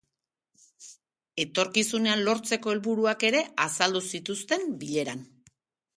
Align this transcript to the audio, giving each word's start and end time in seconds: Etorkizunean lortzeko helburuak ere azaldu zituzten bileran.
Etorkizunean 1.43 2.25
lortzeko 2.29 2.73
helburuak 2.73 3.27
ere 3.29 3.43
azaldu 3.67 4.05
zituzten 4.17 4.69
bileran. 4.85 5.23